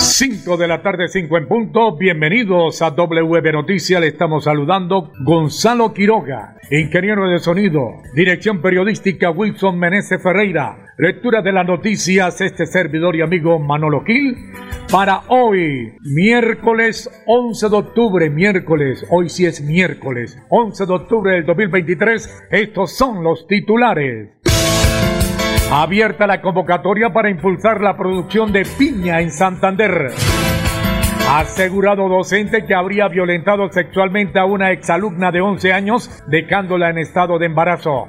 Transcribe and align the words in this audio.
5 0.00 0.56
de 0.56 0.66
la 0.66 0.80
tarde, 0.80 1.08
5 1.08 1.36
en 1.36 1.46
punto. 1.46 1.94
Bienvenidos 1.98 2.80
a 2.80 2.90
WB 2.90 3.52
Noticias. 3.52 4.00
Le 4.00 4.08
estamos 4.08 4.44
saludando 4.44 5.12
Gonzalo 5.22 5.92
Quiroga, 5.92 6.56
ingeniero 6.70 7.28
de 7.28 7.38
sonido, 7.38 8.00
dirección 8.14 8.62
periodística 8.62 9.30
Wilson 9.30 9.78
Meneses 9.78 10.22
Ferreira, 10.22 10.94
lectura 10.96 11.42
de 11.42 11.52
las 11.52 11.66
noticias, 11.66 12.40
este 12.40 12.64
servidor 12.64 13.14
y 13.14 13.20
amigo 13.20 13.58
Manolo 13.58 14.02
Gil. 14.02 14.36
Para 14.90 15.20
hoy, 15.28 15.92
miércoles 16.00 17.10
11 17.26 17.68
de 17.68 17.76
octubre, 17.76 18.30
miércoles, 18.30 19.04
hoy 19.10 19.28
sí 19.28 19.44
es 19.44 19.60
miércoles, 19.60 20.38
11 20.48 20.86
de 20.86 20.92
octubre 20.94 21.32
del 21.34 21.44
2023, 21.44 22.46
estos 22.50 22.96
son 22.96 23.22
los 23.22 23.46
titulares. 23.46 24.30
Abierta 25.72 26.26
la 26.26 26.40
convocatoria 26.42 27.12
para 27.12 27.30
impulsar 27.30 27.80
la 27.80 27.96
producción 27.96 28.52
de 28.52 28.66
piña 28.76 29.20
en 29.20 29.30
Santander. 29.30 30.08
Asegurado 31.28 32.08
docente 32.08 32.66
que 32.66 32.74
habría 32.74 33.06
violentado 33.06 33.70
sexualmente 33.70 34.40
a 34.40 34.46
una 34.46 34.72
exalumna 34.72 35.30
de 35.30 35.40
11 35.40 35.72
años, 35.72 36.24
dejándola 36.26 36.90
en 36.90 36.98
estado 36.98 37.38
de 37.38 37.46
embarazo. 37.46 38.08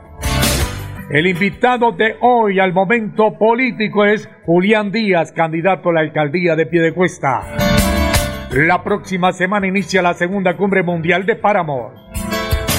El 1.11 1.27
invitado 1.27 1.91
de 1.91 2.16
hoy 2.22 2.59
al 2.59 2.73
momento 2.73 3.38
político 3.38 4.05
es 4.05 4.28
Julián 4.44 4.91
Díaz, 4.91 5.31
candidato 5.31 5.89
a 5.89 5.94
la 5.94 6.00
alcaldía 6.00 6.55
de 6.55 6.66
Piedecuesta. 6.66 7.44
La 8.53 8.83
próxima 8.83 9.33
semana 9.33 9.67
inicia 9.67 10.02
la 10.02 10.16
segunda 10.16 10.57
cumbre 10.57 10.81
mundial 10.81 11.28
de 11.28 11.35
páramos. 11.35 12.10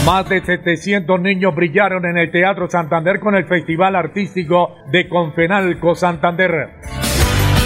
Más 0.06 0.28
de 0.28 0.44
700 0.44 1.20
niños 1.20 1.54
brillaron 1.54 2.04
en 2.06 2.18
el 2.18 2.32
Teatro 2.32 2.68
Santander 2.68 3.20
con 3.20 3.36
el 3.36 3.44
Festival 3.44 3.94
Artístico 3.94 4.74
de 4.90 5.08
Confenalco 5.08 5.94
Santander. 5.94 6.70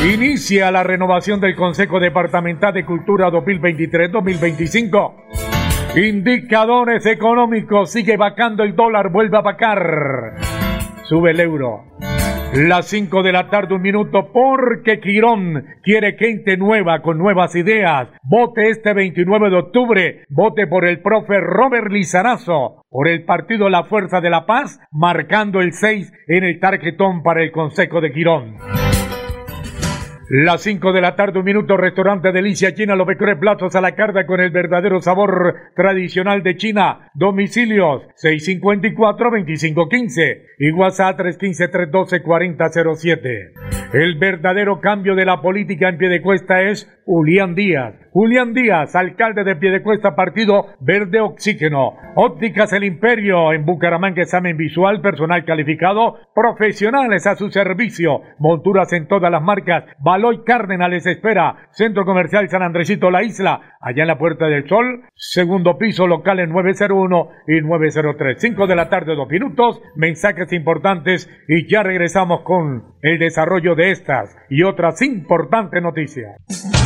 Inicia 0.05 0.71
la 0.71 0.83
renovación 0.83 1.41
del 1.41 1.57
Consejo 1.57 1.99
Departamental 1.99 2.75
de 2.75 2.85
Cultura 2.85 3.31
2023-2025. 3.31 5.15
Indicadores 5.97 7.07
económicos, 7.07 7.91
sigue 7.91 8.19
vacando 8.19 8.65
el 8.65 8.77
dólar, 8.77 9.11
vuelve 9.11 9.39
a 9.39 9.41
vacar. 9.41 10.35
Sube 11.05 11.31
el 11.31 11.41
euro. 11.41 11.85
Las 12.55 12.87
5 12.87 13.23
de 13.23 13.33
la 13.33 13.51
tarde, 13.51 13.75
un 13.75 13.83
minuto, 13.83 14.31
porque 14.33 15.01
Quirón 15.01 15.67
quiere 15.83 16.17
gente 16.17 16.57
nueva 16.57 17.03
con 17.03 17.19
nuevas 17.19 17.55
ideas. 17.55 18.09
Vote 18.23 18.71
este 18.71 18.95
29 18.95 19.51
de 19.51 19.57
octubre. 19.57 20.25
Vote 20.31 20.67
por 20.67 20.87
el 20.87 21.01
profe 21.01 21.41
Robert 21.41 21.91
Lizarazo, 21.91 22.85
por 22.89 23.09
el 23.09 23.25
partido 23.25 23.69
La 23.69 23.85
Fuerza 23.85 24.21
de 24.21 24.31
la 24.31 24.47
Paz, 24.47 24.81
marcando 24.91 25.61
el 25.61 25.73
6 25.73 26.13
en 26.29 26.45
el 26.45 26.61
tarjetón 26.61 27.23
para 27.23 27.43
el 27.43 27.53
Consejo 27.53 28.01
de 28.01 28.13
Quirón. 28.13 28.57
Las 30.29 30.63
5 30.63 30.93
de 30.93 31.01
la 31.01 31.15
tarde, 31.15 31.39
un 31.39 31.45
minuto, 31.45 31.77
restaurante 31.77 32.33
Delicia 32.33 32.75
China, 32.75 32.97
los 32.97 33.07
mejores 33.07 33.39
platos 33.39 33.77
a 33.77 33.81
la 33.81 33.95
carta 33.95 34.27
con 34.27 34.41
el 34.41 34.51
verdadero 34.51 35.01
sabor 35.01 35.55
tradicional 35.77 36.43
de 36.43 36.57
China. 36.57 37.13
Domicilios 37.15 38.03
654-2515 38.21 40.43
y 40.59 40.73
WhatsApp 40.73 41.21
315-312-4007. 41.21 43.53
El 43.93 44.19
verdadero 44.19 44.81
cambio 44.81 45.15
de 45.15 45.27
la 45.27 45.41
política 45.41 45.91
en 45.91 45.99
Piedecuesta 45.99 46.61
es 46.61 46.93
Julián 47.07 47.55
Díaz. 47.55 47.95
Julián 48.11 48.53
Díaz, 48.53 48.97
alcalde 48.97 49.45
de 49.45 49.55
Piedecuesta, 49.55 50.17
partido 50.17 50.67
Verde 50.81 51.21
Oxígeno. 51.21 51.95
Ópticas 52.17 52.73
El 52.73 52.83
Imperio 52.83 53.53
en 53.53 53.65
Bucaramanga, 53.65 54.23
examen 54.23 54.57
visual, 54.57 55.01
personal 55.01 55.45
calificado, 55.45 56.17
profesionales 56.35 57.29
a 57.29 57.37
su 57.37 57.51
servicio, 57.51 58.23
monturas 58.41 58.93
en 58.93 59.07
todas 59.07 59.31
las 59.31 59.41
marcas. 59.41 59.85
Baloy 60.01 60.43
Cárdenas 60.45 60.91
les 60.91 61.07
espera. 61.07 61.69
Centro 61.71 62.05
Comercial 62.05 62.49
San 62.49 62.63
Andresito 62.63 63.11
La 63.13 63.23
Isla, 63.23 63.77
allá 63.81 64.03
en 64.03 64.09
la 64.09 64.19
Puerta 64.19 64.47
del 64.47 64.69
Sol, 64.69 65.05
segundo 65.15 65.79
piso, 65.79 66.09
locales 66.09 66.49
901 66.49 67.29
y 67.47 67.61
903. 67.61 68.37
5 68.41 68.67
de 68.67 68.77
la 68.77 68.89
tarde, 68.89 69.15
dos 69.15 69.29
minutos, 69.29 69.81
mensajes 69.95 70.53
importantes 70.53 71.31
y 71.47 71.71
ya 71.71 71.85
regresamos 71.85 72.41
con 72.43 72.97
el 73.03 73.21
desarrollo 73.21 73.77
de 73.77 73.93
estas 73.93 74.37
y 74.51 74.65
otras 74.65 75.01
importantes 75.03 75.81
noticias. 75.81 76.86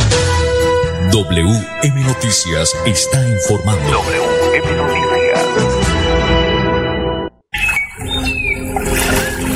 WM 1.12 2.04
Noticias 2.04 2.72
está 2.86 3.26
informando. 3.26 3.82
WM 3.90 4.76
Noticias. 4.76 5.16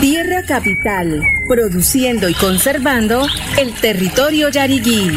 Tierra 0.01 0.43
Capital, 0.49 1.23
produciendo 1.49 2.29
y 2.29 2.35
conservando 2.35 3.25
el 3.57 3.73
territorio 3.75 4.49
yariguí 4.49 5.17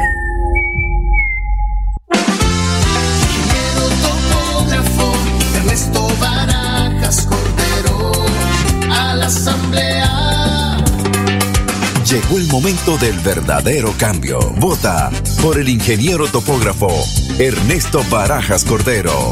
Llegó 12.11 12.37
el 12.39 12.47
momento 12.47 12.97
del 12.97 13.17
verdadero 13.19 13.93
cambio. 13.97 14.37
Vota 14.57 15.09
por 15.41 15.57
el 15.57 15.69
ingeniero 15.69 16.27
topógrafo 16.27 16.91
Ernesto 17.39 18.03
Barajas 18.11 18.65
Cordero. 18.65 19.31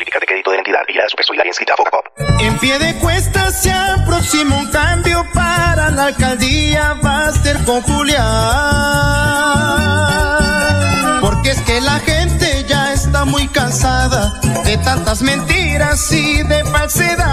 En 2.39 2.57
pie 2.59 2.77
de 2.79 2.95
cuesta 2.99 3.51
se 3.51 3.71
aproxima 3.71 4.57
un 4.57 4.67
cambio 4.71 5.25
para 5.33 5.89
la 5.89 6.05
alcaldía 6.05 6.93
va 7.03 7.27
a 7.27 7.31
con 7.65 7.81
Julián. 7.81 8.21
Porque 11.21 11.51
es 11.51 11.61
que 11.61 11.81
la 11.81 11.99
gente 11.99 12.65
ya 12.67 12.93
está 12.93 13.25
muy 13.25 13.47
cansada 13.47 14.39
de 14.63 14.77
tantas 14.77 15.21
mentiras 15.21 16.11
y 16.11 16.43
de 16.43 16.63
falsedad. 16.65 17.27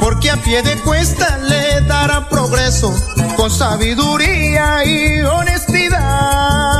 Porque 0.00 0.30
a 0.30 0.36
pie 0.36 0.62
de 0.62 0.76
cuesta 0.78 1.38
le 1.38 1.80
dará 1.82 2.28
progreso 2.28 2.94
con 3.36 3.50
sabiduría 3.50 4.84
y 4.84 5.22
honestidad. 5.22 6.79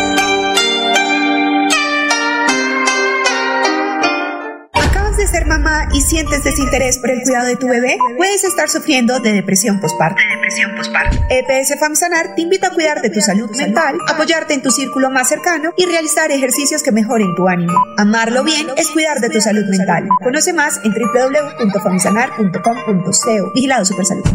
Ser 5.31 5.45
mamá 5.45 5.87
y 5.93 6.01
sientes 6.01 6.43
desinterés 6.43 6.97
por 6.97 7.09
el 7.09 7.21
cuidado 7.23 7.47
de 7.47 7.55
tu 7.55 7.65
bebé, 7.67 7.97
puedes 8.17 8.43
estar 8.43 8.67
sufriendo 8.69 9.21
de 9.21 9.31
depresión 9.31 9.79
postparto. 9.79 10.21
depresión 10.35 10.75
postparto. 10.75 11.17
EPS 11.29 11.79
FAMSANAR 11.79 12.35
te 12.35 12.41
invita 12.41 12.67
a 12.67 12.71
cuidar 12.71 13.01
de 13.01 13.09
tu 13.09 13.21
salud 13.21 13.49
mental, 13.55 13.97
apoyarte 14.09 14.53
en 14.53 14.61
tu 14.61 14.71
círculo 14.71 15.09
más 15.09 15.29
cercano 15.29 15.71
y 15.77 15.85
realizar 15.85 16.31
ejercicios 16.31 16.83
que 16.83 16.91
mejoren 16.91 17.33
tu 17.35 17.47
ánimo. 17.47 17.71
Amarlo 17.97 18.43
bien 18.43 18.67
es 18.75 18.91
cuidar 18.91 19.21
de 19.21 19.29
tu 19.29 19.39
salud 19.39 19.63
mental. 19.69 20.09
Conoce 20.21 20.51
más 20.51 20.81
en 20.83 20.91
www.famsanar.com.co. 20.93 23.51
Vigilado 23.55 23.85
Supersalud. 23.85 24.25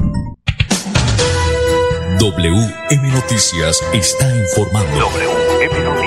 WM 2.18 3.12
Noticias 3.12 3.82
está 3.92 4.34
informando. 4.34 4.98
WM 4.98 5.84
Noticias. 5.84 6.05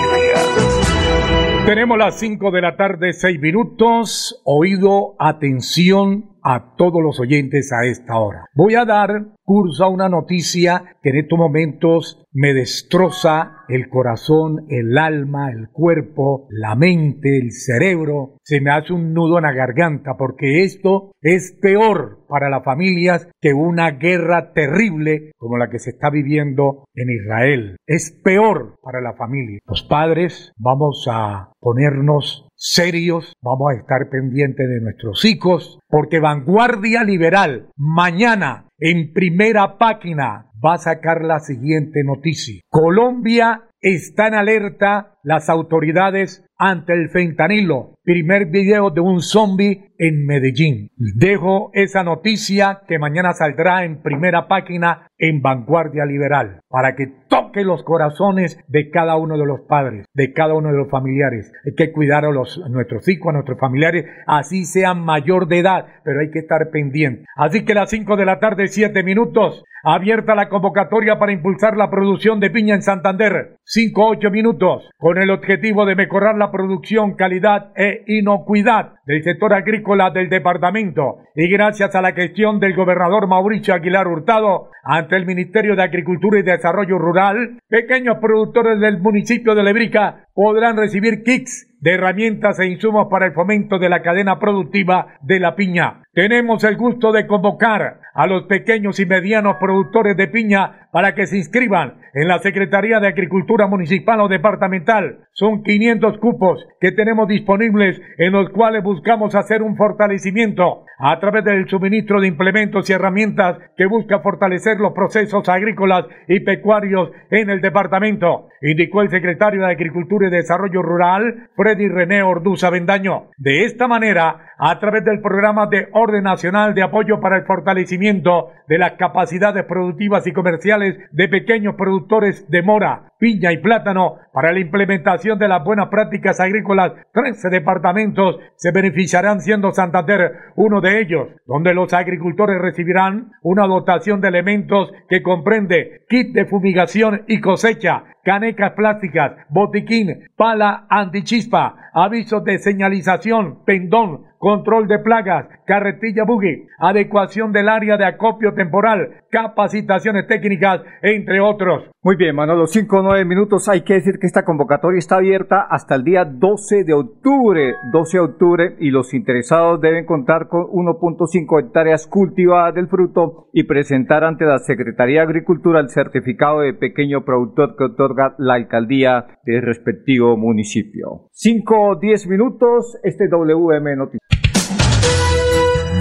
Tenemos 1.79 1.97
las 1.97 2.19
5 2.19 2.51
de 2.51 2.61
la 2.61 2.75
tarde, 2.75 3.13
6 3.13 3.39
minutos. 3.39 4.41
Oído, 4.43 5.15
atención 5.17 6.25
a 6.43 6.75
todos 6.75 7.01
los 7.01 7.19
oyentes 7.19 7.71
a 7.71 7.85
esta 7.85 8.17
hora. 8.17 8.45
Voy 8.53 8.75
a 8.75 8.85
dar 8.85 9.27
curso 9.43 9.83
a 9.83 9.89
una 9.89 10.09
noticia 10.09 10.97
que 11.01 11.09
en 11.09 11.17
estos 11.17 11.39
momentos 11.39 12.23
me 12.31 12.53
destroza 12.53 13.63
el 13.67 13.89
corazón, 13.89 14.65
el 14.69 14.97
alma, 14.97 15.51
el 15.51 15.69
cuerpo, 15.69 16.47
la 16.49 16.75
mente, 16.75 17.39
el 17.39 17.51
cerebro. 17.51 18.37
Se 18.43 18.61
me 18.61 18.71
hace 18.71 18.93
un 18.93 19.13
nudo 19.13 19.37
en 19.37 19.43
la 19.43 19.53
garganta 19.53 20.15
porque 20.17 20.63
esto 20.63 21.11
es 21.21 21.57
peor 21.59 22.25
para 22.27 22.49
las 22.49 22.63
familias 22.63 23.27
que 23.41 23.53
una 23.53 23.91
guerra 23.91 24.53
terrible 24.53 25.31
como 25.37 25.57
la 25.57 25.69
que 25.69 25.79
se 25.79 25.91
está 25.91 26.09
viviendo 26.09 26.85
en 26.93 27.09
Israel. 27.09 27.77
Es 27.87 28.11
peor 28.11 28.75
para 28.81 29.01
la 29.01 29.13
familia. 29.13 29.59
Los 29.65 29.83
padres 29.83 30.53
vamos 30.57 31.07
a 31.11 31.53
ponernos 31.59 32.48
serios, 32.59 33.37
vamos 33.41 33.71
a 33.71 33.79
estar 33.79 34.09
pendientes 34.09 34.67
de 34.67 34.81
nuestros 34.81 35.23
hijos, 35.23 35.79
porque 35.87 36.19
Vanguardia 36.19 37.03
Liberal 37.03 37.69
mañana 37.77 38.65
en 38.77 39.13
primera 39.13 39.77
página 39.77 40.51
va 40.63 40.73
a 40.73 40.79
sacar 40.79 41.23
la 41.23 41.39
siguiente 41.39 42.03
noticia. 42.03 42.61
Colombia 42.69 43.63
está 43.81 44.27
en 44.27 44.33
alerta 44.33 45.15
las 45.23 45.49
autoridades 45.49 46.45
ante 46.57 46.93
el 46.93 47.09
fentanilo. 47.09 47.95
Primer 48.09 48.47
video 48.47 48.89
de 48.89 49.01
un 49.01 49.21
zombie 49.21 49.91
en 49.99 50.25
Medellín. 50.25 50.89
Dejo 50.97 51.69
esa 51.73 52.03
noticia 52.03 52.81
que 52.87 52.97
mañana 52.97 53.33
saldrá 53.33 53.83
en 53.83 54.01
primera 54.01 54.47
página 54.47 55.11
en 55.19 55.43
Vanguardia 55.43 56.05
Liberal 56.05 56.61
para 56.69 56.95
que 56.95 57.05
toque 57.27 57.63
los 57.63 57.83
corazones 57.83 58.57
de 58.67 58.89
cada 58.89 59.15
uno 59.17 59.37
de 59.37 59.45
los 59.45 59.61
padres, 59.67 60.07
de 60.15 60.33
cada 60.33 60.55
uno 60.55 60.71
de 60.71 60.77
los 60.77 60.89
familiares. 60.89 61.51
Hay 61.65 61.75
que 61.75 61.91
cuidar 61.91 62.25
a, 62.25 62.31
los, 62.31 62.59
a 62.65 62.69
nuestros 62.69 63.07
hijos, 63.07 63.29
a 63.29 63.33
nuestros 63.33 63.59
familiares, 63.59 64.05
así 64.25 64.65
sean 64.65 65.05
mayor 65.05 65.47
de 65.47 65.59
edad, 65.59 65.85
pero 66.03 66.21
hay 66.21 66.31
que 66.31 66.39
estar 66.39 66.71
pendiente. 66.71 67.25
Así 67.35 67.63
que 67.63 67.73
a 67.73 67.81
las 67.81 67.91
5 67.91 68.15
de 68.15 68.25
la 68.25 68.39
tarde, 68.39 68.69
7 68.69 69.03
minutos, 69.03 69.63
abierta 69.83 70.35
la 70.35 70.49
convocatoria 70.49 71.19
para 71.19 71.31
impulsar 71.31 71.77
la 71.77 71.89
producción 71.89 72.39
de 72.39 72.49
piña 72.49 72.75
en 72.75 72.81
Santander. 72.81 73.57
5-8 73.65 74.31
minutos, 74.31 74.89
con 74.97 75.17
el 75.21 75.29
objetivo 75.29 75.85
de 75.85 75.95
mejorar 75.95 76.35
la 76.37 76.51
producción, 76.51 77.15
calidad 77.15 77.71
e 77.75 77.98
inocuidad 78.07 78.93
del 79.05 79.23
sector 79.23 79.53
agrícola 79.53 80.11
del 80.11 80.29
departamento 80.29 81.19
y 81.35 81.49
gracias 81.49 81.95
a 81.95 82.01
la 82.01 82.13
gestión 82.13 82.59
del 82.59 82.75
gobernador 82.75 83.27
Mauricio 83.27 83.73
Aguilar 83.73 84.07
Hurtado 84.07 84.69
ante 84.83 85.15
el 85.15 85.25
Ministerio 85.25 85.75
de 85.75 85.83
Agricultura 85.83 86.39
y 86.39 86.43
Desarrollo 86.43 86.97
Rural, 86.97 87.59
pequeños 87.67 88.17
productores 88.19 88.79
del 88.79 88.99
municipio 88.99 89.55
de 89.55 89.63
Lebrica 89.63 90.27
podrán 90.33 90.77
recibir 90.77 91.23
kits 91.23 91.69
de 91.79 91.93
herramientas 91.93 92.59
e 92.59 92.67
insumos 92.67 93.07
para 93.09 93.25
el 93.25 93.33
fomento 93.33 93.79
de 93.79 93.89
la 93.89 94.01
cadena 94.01 94.39
productiva 94.39 95.17
de 95.21 95.39
la 95.39 95.55
piña. 95.55 96.03
Tenemos 96.13 96.63
el 96.63 96.75
gusto 96.75 97.11
de 97.11 97.27
convocar 97.27 98.01
a 98.13 98.27
los 98.27 98.43
pequeños 98.43 98.99
y 98.99 99.05
medianos 99.05 99.57
productores 99.59 100.17
de 100.17 100.27
piña 100.27 100.88
para 100.91 101.13
que 101.15 101.27
se 101.27 101.37
inscriban 101.37 101.95
en 102.13 102.27
la 102.27 102.39
Secretaría 102.39 102.99
de 102.99 103.07
Agricultura 103.07 103.67
Municipal 103.67 104.21
o 104.21 104.27
Departamental. 104.27 105.19
Son 105.33 105.63
500 105.63 106.17
cupos 106.17 106.65
que 106.79 106.91
tenemos 106.91 107.27
disponibles 107.27 108.01
en 108.17 108.33
los 108.33 108.49
cuales 108.49 108.83
buscamos 108.83 109.35
hacer 109.35 109.61
un 109.61 109.77
fortalecimiento 109.77 110.85
a 110.97 111.17
través 111.19 111.45
del 111.45 111.69
suministro 111.69 112.19
de 112.19 112.27
implementos 112.27 112.89
y 112.89 112.93
herramientas 112.93 113.57
que 113.77 113.85
busca 113.85 114.19
fortalecer 114.19 114.79
los 114.79 114.91
procesos 114.93 115.47
agrícolas 115.47 116.05
y 116.27 116.41
pecuarios 116.41 117.11
en 117.31 117.49
el 117.49 117.61
departamento, 117.61 118.49
indicó 118.61 119.01
el 119.01 119.09
secretario 119.09 119.61
de 119.61 119.71
Agricultura 119.71 120.27
y 120.27 120.31
Desarrollo 120.31 120.81
Rural, 120.81 121.49
Freddy 121.55 121.87
René 121.87 122.21
Orduza 122.21 122.69
Bendaño. 122.69 123.27
De 123.37 123.63
esta 123.63 123.87
manera, 123.87 124.55
a 124.57 124.77
través 124.79 125.05
del 125.05 125.21
programa 125.21 125.67
de 125.67 125.87
Orden 125.93 126.23
Nacional 126.23 126.73
de 126.73 126.83
Apoyo 126.83 127.21
para 127.21 127.37
el 127.37 127.45
Fortalecimiento 127.45 128.49
de 128.67 128.77
las 128.77 128.93
Capacidades 128.93 129.63
Productivas 129.63 130.27
y 130.27 130.33
Comerciales 130.33 130.78
de 130.79 131.27
Pequeños 131.27 131.75
Productores 131.75 132.49
de 132.49 132.61
Mora, 132.61 133.11
Piña 133.19 133.51
y 133.51 133.57
Plátano 133.57 134.15
para 134.31 134.53
la 134.53 134.59
implementación 134.59 135.37
de 135.37 135.49
las 135.49 135.63
buenas 135.63 135.89
prácticas 135.89 136.39
agrícolas, 136.39 136.93
13 137.13 137.49
departamentos 137.49 138.37
se 138.55 138.71
beneficiarán 138.71 139.41
siendo 139.41 139.71
Santander 139.71 140.31
uno 140.55 140.79
de 140.79 141.01
ellos, 141.01 141.27
donde 141.45 141.73
los 141.73 141.93
agricultores 141.93 142.61
recibirán 142.61 143.31
una 143.43 143.67
dotación 143.67 144.21
de 144.21 144.29
elementos 144.29 144.91
que 145.09 145.21
comprende 145.21 146.05
kit 146.07 146.33
de 146.33 146.45
fumigación 146.45 147.23
y 147.27 147.41
cosecha, 147.41 148.03
canecas 148.23 148.71
plásticas, 148.71 149.33
botiquín, 149.49 150.29
pala 150.37 150.85
antichispa, 150.89 151.89
avisos 151.93 152.43
de 152.43 152.57
señalización, 152.59 153.63
pendón, 153.65 154.29
control 154.37 154.87
de 154.87 154.99
plagas, 154.99 155.47
carretilla 155.65 156.23
buggy, 156.23 156.67
adecuación 156.79 157.51
del 157.51 157.69
área 157.69 157.97
de 157.97 158.05
acopio 158.05 158.53
temporal, 158.53 159.23
capacitaciones 159.29 160.27
técnicas, 160.27 160.81
entre 161.01 161.41
otros. 161.41 161.91
Muy 162.01 162.15
bien, 162.15 162.33
Manolo, 162.33 162.65
5 162.65 162.97
o 162.97 163.01
9 163.01 163.25
minutos. 163.25 163.67
Hay 163.67 163.81
que 163.81 163.95
decir 163.95 164.19
que 164.19 164.27
esta 164.27 164.45
convocatoria 164.45 164.99
está 164.99 165.17
abierta 165.17 165.67
hasta 165.69 165.95
el 165.95 166.05
día 166.05 166.23
12 166.23 166.85
de 166.85 166.93
octubre, 166.93 167.75
12 167.91 168.17
de 168.17 168.23
octubre, 168.23 168.75
y 168.79 168.89
los 168.89 169.13
interesados 169.13 169.81
deben 169.81 170.05
contar 170.05 170.47
con 170.47 170.61
1.5 170.61 171.61
hectáreas 171.61 172.07
cultivadas 172.07 172.73
del 172.75 172.87
fruto 172.87 173.49
y 173.51 173.65
presentar 173.65 174.23
ante 174.23 174.45
la 174.45 174.59
Secretaría 174.59 175.19
de 175.19 175.25
Agricultura 175.25 175.81
el 175.81 175.89
certificado 175.89 176.61
de 176.61 176.73
pequeño 176.73 177.25
productor 177.25 177.75
que 177.75 177.83
otorga 177.83 178.33
la 178.37 178.53
alcaldía 178.53 179.37
del 179.43 179.61
respectivo 179.61 180.37
municipio. 180.37 181.27
5 181.33 181.81
o 181.81 181.99
10 181.99 182.27
minutos, 182.27 182.97
este 183.03 183.27
WM 183.27 183.97
Noticias. 183.97 184.21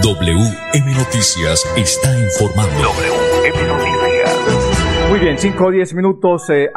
WM 0.04 0.94
Noticias 0.94 1.74
está 1.76 2.16
informando. 2.20 2.82
WM 2.82 3.66
Noticias. 3.66 4.07
Muy 5.08 5.20
bien, 5.20 5.38
5 5.38 5.64
o 5.64 5.70
10 5.70 5.94
minutos. 5.94 6.50
Eh, 6.50 6.68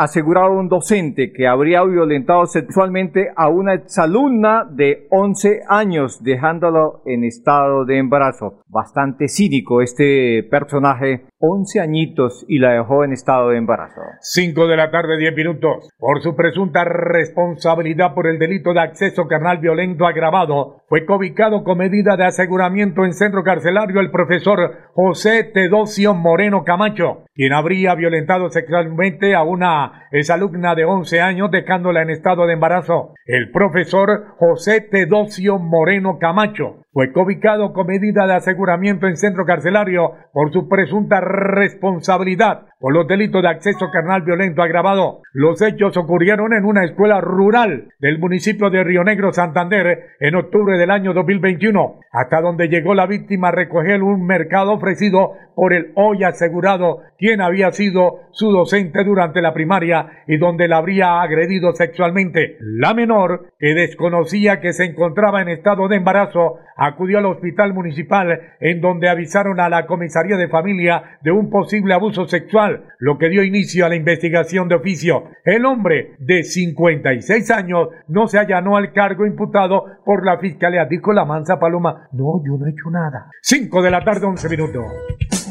un 0.52 0.70
docente 0.70 1.34
que 1.34 1.48
habría 1.48 1.84
violentado 1.84 2.46
sexualmente 2.46 3.28
a 3.36 3.50
una 3.50 3.74
exalumna 3.74 4.64
de 4.64 5.06
11 5.10 5.64
años, 5.68 6.24
dejándolo 6.24 7.02
en 7.06 7.26
estado 7.26 7.84
de 7.84 7.98
embarazo. 7.98 8.62
Bastante 8.70 9.28
cínico 9.28 9.82
este 9.82 10.44
personaje 10.50 11.26
11 11.42 11.80
añitos 11.80 12.46
y 12.48 12.60
la 12.60 12.74
dejó 12.74 13.04
en 13.04 13.14
estado 13.14 13.50
de 13.50 13.58
embarazo. 13.58 14.02
5 14.20 14.68
de 14.68 14.78
la 14.78 14.92
tarde, 14.92 15.18
10 15.18 15.36
minutos. 15.36 15.90
Por 15.98 16.22
su 16.22 16.36
presunta 16.36 16.84
responsabilidad 16.84 18.14
por 18.14 18.28
el 18.28 18.38
delito 18.38 18.74
de 18.74 18.82
acceso 18.82 19.28
carnal 19.28 19.58
violento 19.58 20.06
agravado, 20.06 20.82
fue 20.88 21.06
cobicado 21.06 21.64
con 21.64 21.80
medida 21.80 22.16
de 22.16 22.26
aseguramiento 22.26 23.06
en 23.06 23.14
centro 23.14 23.44
carcelario 23.44 24.00
el 24.00 24.12
profesor 24.12 24.92
José 24.94 25.44
Tedocio 25.46 26.14
Moreno 26.14 26.64
Camacho, 26.64 27.26
quien 27.34 27.54
habría 27.54 27.96
violentado 27.96 28.50
sexualmente 28.50 29.34
a 29.34 29.44
una 29.44 30.08
exalumna 30.12 30.76
de 30.76 30.86
11 30.86 31.22
años 31.22 31.50
dejándola 31.50 32.04
en 32.04 32.12
estado 32.12 32.46
de 32.46 32.54
embarazo. 32.54 33.14
El 33.26 33.52
profesor 33.52 34.36
José 34.38 34.82
Tedocio 34.82 35.58
Moreno 35.58 36.20
Camacho 36.20 36.82
fue 36.94 37.14
cobicado 37.14 37.72
con 37.72 37.88
medida 37.88 38.28
de 38.28 38.34
aseguramiento 38.34 39.08
en 39.08 39.16
centro 39.16 39.46
carcelario 39.46 40.12
por 40.34 40.52
su 40.52 40.68
presunta 40.68 41.22
responsabilidad 41.22 42.66
por 42.82 42.94
los 42.94 43.08
delitos 43.08 43.42
de 43.44 43.48
acceso 43.48 43.90
carnal 43.94 44.24
violento 44.24 44.62
agravado. 44.62 45.22
Los 45.34 45.62
hechos 45.62 45.96
ocurrieron 45.96 46.54
en 46.54 46.66
una 46.66 46.84
escuela 46.84 47.22
rural 47.22 47.90
del 48.00 48.20
municipio 48.20 48.70
de 48.70 48.84
Río 48.84 49.04
Negro, 49.04 49.32
Santander, 49.32 50.08
en 50.20 50.36
octubre 50.36 50.78
del 50.78 50.90
año 50.90 51.14
2021, 51.14 52.00
hasta 52.12 52.42
donde 52.42 52.68
llegó 52.68 52.96
la 52.96 53.06
víctima 53.06 53.50
a 53.50 53.52
recoger 53.52 54.02
un 54.02 54.26
mercado 54.26 54.74
ofrecido 54.74 55.34
por 55.62 55.74
el 55.74 55.92
hoy 55.94 56.24
asegurado, 56.24 57.02
quien 57.20 57.40
había 57.40 57.72
sido 57.72 58.22
su 58.32 58.50
docente 58.50 59.04
durante 59.04 59.44
la 59.44 59.54
primaria 59.54 60.24
y 60.26 60.38
donde 60.38 60.68
la 60.68 60.78
habría 60.78 61.22
agredido 61.22 61.76
sexualmente. 61.76 62.58
La 62.62 62.96
menor, 62.96 63.52
que 63.60 63.76
desconocía 63.76 64.60
que 64.60 64.74
se 64.74 64.86
encontraba 64.86 65.40
en 65.40 65.50
estado 65.50 65.88
de 65.88 65.98
embarazo, 65.98 66.58
acudió 66.76 67.20
al 67.20 67.28
hospital 67.28 67.76
municipal 67.76 68.56
en 68.60 68.82
donde 68.82 69.08
avisaron 69.08 69.60
a 69.60 69.70
la 69.70 69.86
comisaría 69.86 70.36
de 70.36 70.48
familia 70.48 71.20
de 71.22 71.30
un 71.30 71.52
posible 71.52 71.94
abuso 71.94 72.26
sexual, 72.26 72.86
lo 72.98 73.20
que 73.20 73.30
dio 73.30 73.44
inicio 73.44 73.86
a 73.86 73.90
la 73.90 73.96
investigación 73.96 74.68
de 74.68 74.74
oficio. 74.74 75.26
El 75.46 75.68
hombre 75.68 76.16
de 76.18 76.42
56 76.42 77.52
años 77.52 77.90
no 78.08 78.26
se 78.26 78.40
allanó 78.40 78.78
al 78.78 78.94
cargo 78.94 79.28
imputado 79.28 79.86
por 80.04 80.26
la 80.26 80.40
fiscalía, 80.40 80.86
dijo 80.86 81.14
la 81.14 81.26
mansa 81.26 81.60
paloma. 81.60 82.10
No, 82.14 82.42
yo 82.44 82.58
no 82.58 82.66
he 82.66 82.72
hecho 82.72 82.90
nada. 82.90 83.30
5 83.44 83.80
de 83.84 83.92
la 83.92 84.04
tarde, 84.04 84.26
11 84.26 84.50
minutos. 84.50 85.51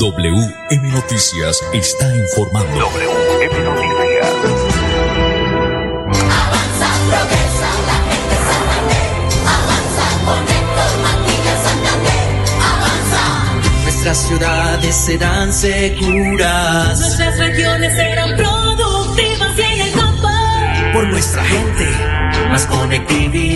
WM 0.00 0.92
Noticias 0.92 1.60
está 1.74 2.16
informando. 2.16 2.72
WM 2.72 3.64
Noticias. 3.64 4.30
Avanza, 6.40 6.88
progresa, 7.06 7.68
la 7.86 7.98
gente 8.08 8.36
Santander. 8.48 9.06
Avanza 9.44 10.06
con 10.24 10.42
Héctor 10.56 10.90
Santander. 11.66 12.24
Avanza. 12.72 13.24
Nuestras 13.82 14.18
ciudades 14.26 14.96
serán 14.96 15.52
seguras. 15.52 16.98
Nuestras 16.98 17.38
regiones 17.38 17.94
serán 17.94 18.36
productivas 18.38 19.58
y 19.58 19.62
en 19.62 19.80
el 19.82 19.92
campo. 19.92 20.28
Por 20.94 21.08
nuestra 21.08 21.44
gente, 21.44 21.86
más 22.48 22.64
conectividad. 22.64 23.49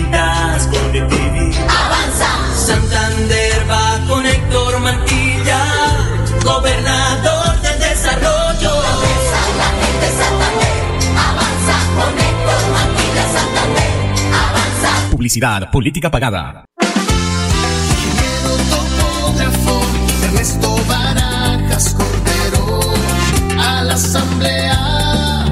Publicidad, 15.24 15.70
política 15.70 16.10
pagada. 16.10 16.66
topógrafo 18.68 19.80
Ernesto 20.22 20.76
Barajas 20.86 21.94
Cordero 21.94 22.80
a 23.58 23.84
la 23.84 23.94
asamblea. 23.94 25.50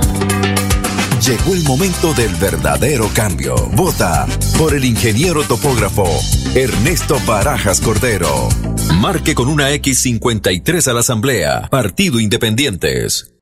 Llegó 1.26 1.54
el 1.54 1.62
momento 1.62 2.12
del 2.12 2.34
verdadero 2.34 3.08
cambio. 3.14 3.54
Vota 3.72 4.26
por 4.58 4.74
el 4.74 4.84
ingeniero 4.84 5.42
topógrafo 5.42 6.04
Ernesto 6.54 7.16
Barajas 7.26 7.80
Cordero. 7.80 8.50
Marque 8.96 9.34
con 9.34 9.48
una 9.48 9.70
X53 9.70 10.86
a 10.86 10.92
la 10.92 11.00
Asamblea. 11.00 11.68
Partido 11.70 12.20
Independientes. 12.20 13.31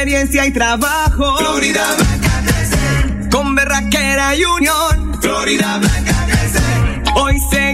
Experiencia 0.00 0.46
y 0.46 0.50
trabajo. 0.50 1.36
Florida 1.36 1.94
Blanca 1.94 2.42
crece 2.46 3.28
con 3.30 3.54
berraquera 3.54 4.34
y 4.34 4.44
unión. 4.44 5.20
Florida 5.20 5.76
Blanca 5.76 6.26
crece. 6.26 6.58
Hoy 7.16 7.38
seguimos 7.50 7.69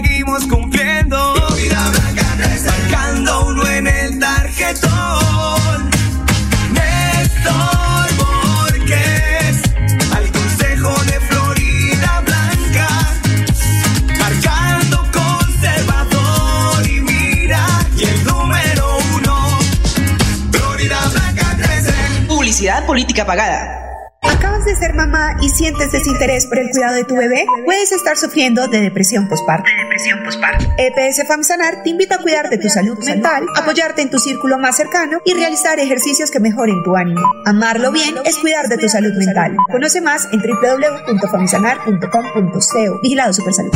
Publicidad 23.17 23.17
política 23.17 23.25
pagada. 23.25 23.83
¿Acabas 24.23 24.65
de 24.65 24.75
ser 24.75 24.93
mamá 24.93 25.37
y 25.41 25.49
sientes 25.49 25.91
desinterés 25.91 26.45
por 26.47 26.59
el 26.59 26.69
cuidado 26.69 26.95
de 26.95 27.03
tu 27.03 27.15
bebé? 27.15 27.45
Puedes 27.65 27.91
estar 27.91 28.15
sufriendo 28.17 28.67
de 28.67 28.81
depresión 28.81 29.27
postparto. 29.27 29.69
depresión 29.83 30.23
postparto. 30.23 30.65
EPS 30.77 31.27
FAMSANAR 31.27 31.83
te 31.83 31.91
invita 31.91 32.15
a 32.15 32.19
cuidar 32.19 32.49
de 32.49 32.57
tu 32.57 32.67
salud 32.69 32.97
mental, 33.05 33.45
apoyarte 33.55 34.01
en 34.01 34.09
tu 34.09 34.17
círculo 34.19 34.57
más 34.57 34.75
cercano 34.75 35.19
y 35.25 35.33
realizar 35.33 35.79
ejercicios 35.79 36.31
que 36.31 36.39
mejoren 36.39 36.83
tu 36.83 36.95
ánimo. 36.95 37.21
Amarlo 37.45 37.91
bien 37.91 38.15
es 38.25 38.37
cuidar 38.37 38.67
de 38.67 38.77
tu 38.77 38.89
salud 38.89 39.13
mental. 39.13 39.55
Conoce 39.71 40.01
más 40.01 40.27
en 40.31 40.41
www.famsanar.com.co. 40.41 42.99
Vigilado 43.01 43.33
Supersalud. 43.33 43.71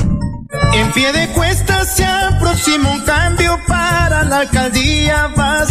En 0.73 0.91
pie 0.91 1.13
de 1.13 1.27
cuesta 1.33 1.85
se 1.85 2.05
aproxima 2.05 2.91
un 2.91 3.05
cambio 3.05 3.57
para 3.67 4.23
la 4.23 4.39
alcaldía, 4.39 5.27
va 5.37 5.61
a 5.61 5.67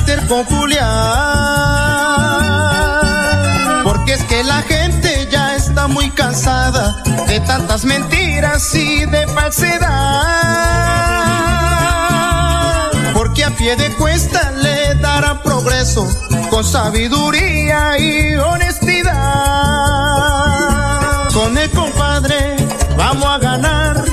Porque 4.10 4.22
es 4.22 4.28
que 4.28 4.42
la 4.42 4.62
gente 4.62 5.28
ya 5.30 5.54
está 5.54 5.86
muy 5.86 6.10
cansada 6.10 7.00
de 7.28 7.38
tantas 7.38 7.84
mentiras 7.84 8.74
y 8.74 9.04
de 9.04 9.24
falsedad. 9.28 9.86
Porque 13.14 13.44
a 13.44 13.50
pie 13.50 13.76
de 13.76 13.88
cuesta 13.90 14.50
le 14.50 14.96
dará 14.96 15.40
progreso 15.44 16.08
con 16.50 16.64
sabiduría 16.64 18.00
y 18.00 18.34
honestidad. 18.34 19.12
Con 21.32 21.56
el 21.56 21.70
compadre 21.70 22.56
vamos 22.96 23.26
a 23.26 23.38
ganar 23.38 24.04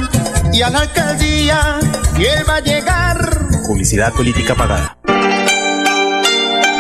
y 0.53 0.61
a 0.61 0.69
la 0.69 0.81
alcaldía 0.81 1.79
y 2.19 2.23
él 2.23 2.47
va 2.47 2.57
a 2.57 2.59
llegar. 2.59 3.47
Publicidad 3.65 4.13
política 4.13 4.53
pagada. 4.53 4.96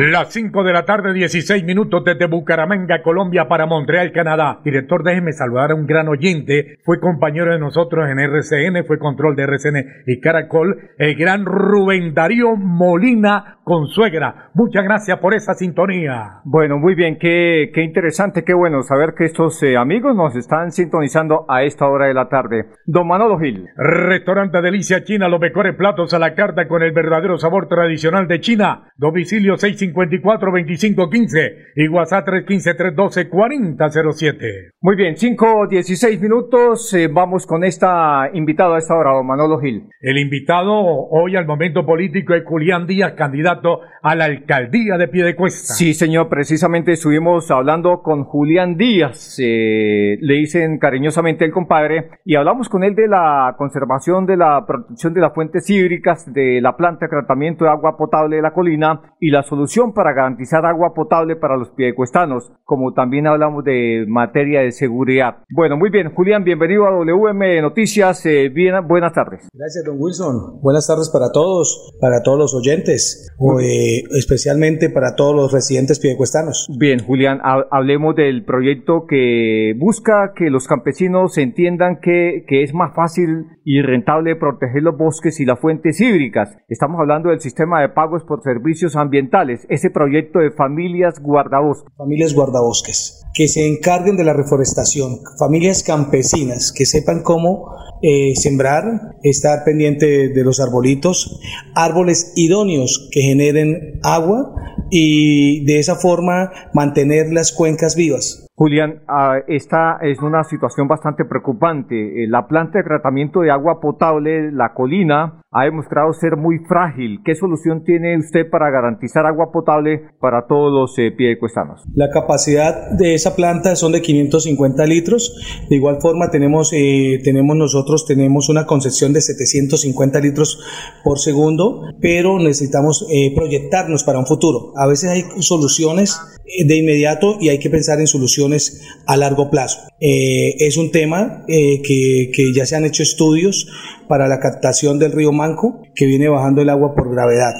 Las 0.00 0.32
5 0.32 0.62
de 0.62 0.72
la 0.72 0.84
tarde, 0.84 1.12
16 1.12 1.64
minutos 1.64 2.04
desde 2.04 2.28
Bucaramanga, 2.28 3.02
Colombia, 3.02 3.48
para 3.48 3.66
Montreal, 3.66 4.12
Canadá. 4.12 4.60
Director, 4.64 5.02
déjeme 5.02 5.32
saludar 5.32 5.72
a 5.72 5.74
un 5.74 5.88
gran 5.88 6.06
oyente. 6.06 6.78
Fue 6.84 7.00
compañero 7.00 7.52
de 7.52 7.58
nosotros 7.58 8.08
en 8.08 8.20
RCN, 8.20 8.86
fue 8.86 9.00
control 9.00 9.34
de 9.34 9.42
RCN 9.42 10.04
y 10.06 10.20
Caracol, 10.20 10.90
el 10.98 11.16
gran 11.16 11.44
Rubén 11.44 12.14
Darío 12.14 12.54
Molina 12.54 13.58
Consuegra. 13.64 14.50
Muchas 14.54 14.84
gracias 14.84 15.18
por 15.18 15.34
esa 15.34 15.54
sintonía. 15.54 16.42
Bueno, 16.44 16.78
muy 16.78 16.94
bien, 16.94 17.18
qué, 17.18 17.72
qué 17.74 17.82
interesante, 17.82 18.44
qué 18.44 18.54
bueno 18.54 18.84
saber 18.84 19.14
que 19.18 19.24
estos 19.24 19.60
eh, 19.64 19.76
amigos 19.76 20.14
nos 20.14 20.36
están 20.36 20.70
sintonizando 20.70 21.44
a 21.48 21.64
esta 21.64 21.88
hora 21.88 22.06
de 22.06 22.14
la 22.14 22.28
tarde. 22.28 22.66
Don 22.86 23.08
Manolo 23.08 23.36
Gil. 23.40 23.66
Restaurante 23.76 24.62
Delicia 24.62 25.02
China, 25.02 25.28
los 25.28 25.40
mejores 25.40 25.74
platos 25.74 26.14
a 26.14 26.20
la 26.20 26.36
carta 26.36 26.68
con 26.68 26.84
el 26.84 26.92
verdadero 26.92 27.36
sabor 27.36 27.66
tradicional 27.66 28.28
de 28.28 28.40
China. 28.40 28.92
Domicilio 28.96 29.56
654-2515 29.92 31.72
y 31.76 31.88
WhatsApp 31.88 32.26
315-312-4007. 32.28 34.72
Muy 34.80 34.96
bien, 34.96 35.16
5, 35.16 35.66
16 35.68 36.20
minutos. 36.20 36.94
eh, 36.94 37.08
vamos 37.12 37.46
con 37.46 37.64
esta 37.64 38.30
invitada 38.32 38.76
a 38.76 38.78
esta 38.78 38.94
hora, 38.94 39.10
don 39.12 39.26
Manolo 39.26 39.58
Gil. 39.58 39.88
El 40.00 40.18
invitado 40.18 40.72
hoy 40.72 41.34
al 41.36 41.46
momento 41.46 41.84
político 41.84 42.32
es 42.34 42.44
Julián 42.44 42.86
Díaz, 42.86 43.14
candidato 43.14 43.80
a 44.02 44.14
la 44.14 44.26
alcaldía 44.26 44.96
de 44.98 45.08
Piedecuesta. 45.08 45.74
Sí, 45.74 45.94
señor, 45.94 46.28
precisamente 46.28 46.92
estuvimos 46.92 47.50
hablando 47.50 48.02
con 48.02 48.24
Julián 48.24 48.76
Díaz, 48.76 49.38
eh, 49.40 50.18
le 50.20 50.34
dicen 50.34 50.78
cariñosamente 50.78 51.44
el 51.44 51.52
compadre, 51.52 52.10
y 52.24 52.36
hablamos 52.36 52.68
con 52.68 52.84
él 52.84 52.94
de 52.94 53.08
la 53.08 53.54
conservación, 53.56 54.26
de 54.26 54.36
la 54.36 54.64
protección 54.66 55.14
de 55.14 55.20
las 55.20 55.34
fuentes 55.34 55.68
hídricas, 55.70 56.30
de 56.32 56.60
la 56.60 56.76
planta 56.76 57.06
de 57.06 57.10
tratamiento 57.10 57.64
de 57.64 57.70
agua 57.70 57.96
potable 57.96 58.36
de 58.36 58.42
la 58.42 58.52
colina 58.52 59.14
y 59.20 59.30
la 59.30 59.42
solución 59.42 59.77
para 59.94 60.12
garantizar 60.12 60.66
agua 60.66 60.92
potable 60.92 61.36
para 61.36 61.56
los 61.56 61.70
piedecuestanos, 61.70 62.50
como 62.64 62.92
también 62.94 63.26
hablamos 63.28 63.62
de 63.64 64.04
materia 64.08 64.60
de 64.60 64.72
seguridad. 64.72 65.36
Bueno, 65.54 65.76
muy 65.76 65.90
bien, 65.90 66.12
Julián, 66.14 66.42
bienvenido 66.42 66.84
a 66.86 66.90
WM 66.90 67.62
Noticias, 67.62 68.26
eh, 68.26 68.48
bien, 68.48 68.74
buenas 68.88 69.12
tardes. 69.12 69.48
Gracias, 69.54 69.84
don 69.86 69.96
Wilson. 70.00 70.60
Buenas 70.60 70.86
tardes 70.88 71.10
para 71.12 71.30
todos, 71.32 71.96
para 72.00 72.22
todos 72.24 72.38
los 72.38 72.54
oyentes, 72.54 73.32
o, 73.38 73.60
eh, 73.60 74.02
especialmente 74.18 74.90
para 74.90 75.14
todos 75.14 75.34
los 75.36 75.52
residentes 75.52 76.00
piedecuestanos. 76.00 76.66
Bien, 76.78 76.98
Julián, 76.98 77.38
ha- 77.44 77.64
hablemos 77.70 78.16
del 78.16 78.44
proyecto 78.44 79.06
que 79.08 79.74
busca 79.78 80.32
que 80.34 80.50
los 80.50 80.66
campesinos 80.66 81.38
entiendan 81.38 82.00
que, 82.02 82.44
que 82.48 82.62
es 82.64 82.74
más 82.74 82.94
fácil 82.94 83.46
y 83.64 83.80
rentable 83.82 84.34
proteger 84.36 84.82
los 84.82 84.96
bosques 84.96 85.38
y 85.40 85.44
las 85.44 85.60
fuentes 85.60 86.00
hídricas. 86.00 86.56
Estamos 86.68 86.98
hablando 87.00 87.28
del 87.30 87.40
sistema 87.40 87.80
de 87.80 87.90
pagos 87.90 88.24
por 88.24 88.42
servicios 88.42 88.96
ambientales, 88.96 89.57
ese 89.68 89.90
proyecto 89.90 90.38
de 90.38 90.50
familias 90.50 91.20
guardabosques. 91.20 91.92
Familias 91.96 92.34
guardabosques, 92.34 93.24
que 93.34 93.48
se 93.48 93.66
encarguen 93.66 94.16
de 94.16 94.24
la 94.24 94.32
reforestación, 94.32 95.20
familias 95.38 95.82
campesinas, 95.82 96.72
que 96.72 96.86
sepan 96.86 97.22
cómo 97.22 97.74
eh, 98.02 98.34
sembrar, 98.36 99.16
estar 99.22 99.64
pendiente 99.64 100.28
de 100.28 100.44
los 100.44 100.60
arbolitos, 100.60 101.40
árboles 101.74 102.32
idóneos 102.36 103.08
que 103.12 103.20
generen 103.20 104.00
agua 104.02 104.54
y 104.90 105.64
de 105.64 105.78
esa 105.78 105.96
forma 105.96 106.50
mantener 106.72 107.32
las 107.32 107.52
cuencas 107.52 107.96
vivas. 107.96 108.47
Julián, 108.58 109.04
ah, 109.06 109.36
esta 109.46 109.98
es 110.02 110.18
una 110.18 110.42
situación 110.42 110.88
bastante 110.88 111.24
preocupante. 111.24 111.94
Eh, 111.94 112.26
La 112.26 112.48
planta 112.48 112.78
de 112.78 112.84
tratamiento 112.84 113.42
de 113.42 113.52
agua 113.52 113.78
potable, 113.80 114.50
la 114.50 114.74
colina, 114.74 115.42
ha 115.52 115.64
demostrado 115.64 116.12
ser 116.12 116.36
muy 116.36 116.58
frágil. 116.68 117.20
¿Qué 117.24 117.36
solución 117.36 117.84
tiene 117.84 118.18
usted 118.18 118.50
para 118.50 118.68
garantizar 118.70 119.26
agua 119.26 119.52
potable 119.52 120.10
para 120.20 120.46
todos 120.46 120.72
los 120.72 120.98
eh, 120.98 121.12
piedecuestanos? 121.12 121.84
La 121.94 122.10
capacidad 122.10 122.90
de 122.98 123.14
esa 123.14 123.36
planta 123.36 123.76
son 123.76 123.92
de 123.92 124.02
550 124.02 124.84
litros. 124.86 125.64
De 125.70 125.76
igual 125.76 125.98
forma 126.00 126.30
tenemos, 126.30 126.72
eh, 126.74 127.20
tenemos 127.22 127.56
nosotros 127.56 128.06
tenemos 128.06 128.48
una 128.48 128.66
concesión 128.66 129.12
de 129.12 129.20
750 129.20 130.20
litros 130.20 130.60
por 131.04 131.20
segundo, 131.20 131.82
pero 132.00 132.38
necesitamos 132.38 133.06
eh, 133.10 133.32
proyectarnos 133.34 134.02
para 134.04 134.18
un 134.18 134.26
futuro. 134.26 134.72
A 134.76 134.86
veces 134.86 135.10
hay 135.10 135.22
soluciones 135.42 136.20
de 136.66 136.76
inmediato 136.76 137.38
y 137.40 137.48
hay 137.50 137.58
que 137.58 137.70
pensar 137.70 138.00
en 138.00 138.06
soluciones 138.06 138.82
a 139.06 139.16
largo 139.16 139.50
plazo. 139.50 139.80
Eh, 140.00 140.54
es 140.58 140.76
un 140.76 140.90
tema 140.90 141.44
eh, 141.48 141.82
que, 141.82 142.30
que 142.32 142.52
ya 142.52 142.66
se 142.66 142.76
han 142.76 142.84
hecho 142.84 143.02
estudios 143.02 143.66
para 144.08 144.28
la 144.28 144.40
captación 144.40 144.98
del 144.98 145.12
río 145.12 145.32
Manco, 145.32 145.82
que 145.94 146.06
viene 146.06 146.28
bajando 146.28 146.62
el 146.62 146.70
agua 146.70 146.94
por 146.94 147.10
gravedad. 147.12 147.54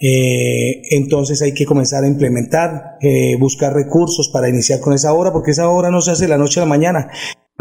Eh, 0.00 0.82
entonces 0.90 1.42
hay 1.42 1.52
que 1.52 1.66
comenzar 1.66 2.04
a 2.04 2.08
implementar, 2.08 2.98
eh, 3.00 3.36
buscar 3.38 3.74
recursos 3.74 4.28
para 4.28 4.48
iniciar 4.48 4.80
con 4.80 4.92
esa 4.92 5.12
obra, 5.12 5.32
porque 5.32 5.50
esa 5.50 5.68
obra 5.68 5.90
no 5.90 6.00
se 6.00 6.12
hace 6.12 6.24
de 6.24 6.28
la 6.28 6.38
noche 6.38 6.60
a 6.60 6.64
la 6.64 6.68
mañana. 6.68 7.10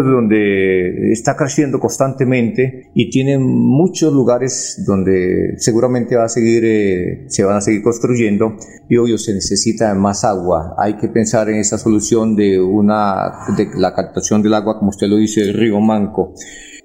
Donde 0.03 1.11
está 1.11 1.35
creciendo 1.35 1.79
constantemente 1.79 2.91
y 2.93 3.09
tiene 3.09 3.39
muchos 3.39 4.13
lugares 4.13 4.83
donde 4.85 5.55
seguramente 5.57 6.15
va 6.15 6.25
a 6.25 6.29
seguir, 6.29 6.63
eh, 6.65 7.25
se 7.29 7.43
van 7.43 7.57
a 7.57 7.61
seguir 7.61 7.81
construyendo 7.81 8.55
y 8.87 8.97
obvio 8.97 9.17
se 9.17 9.33
necesita 9.33 9.93
más 9.95 10.23
agua. 10.23 10.75
Hay 10.77 10.97
que 10.97 11.07
pensar 11.07 11.49
en 11.49 11.55
esa 11.55 11.79
solución 11.79 12.35
de 12.35 12.59
una 12.59 13.31
de 13.57 13.69
la 13.75 13.95
captación 13.95 14.43
del 14.43 14.53
agua, 14.53 14.77
como 14.77 14.89
usted 14.89 15.07
lo 15.07 15.17
dice, 15.17 15.41
del 15.41 15.55
río 15.55 15.79
Manco. 15.79 16.33